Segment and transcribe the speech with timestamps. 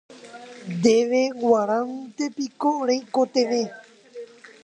[0.73, 3.65] Ndéve g̃uarãntepiko reikotevẽ.